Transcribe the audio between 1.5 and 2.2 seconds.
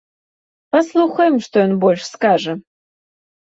ён больш